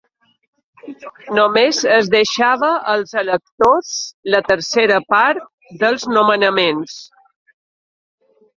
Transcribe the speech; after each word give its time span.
Només 1.39 1.81
es 1.97 2.09
deixava 2.13 2.71
als 2.95 3.13
electors 3.23 3.93
la 4.37 4.41
tercera 4.49 4.99
part 5.17 5.47
dels 5.85 6.09
nomenaments. 6.17 6.99